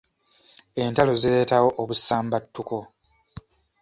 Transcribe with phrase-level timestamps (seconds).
[0.85, 2.77] Entalo zireetawo obusambattuko.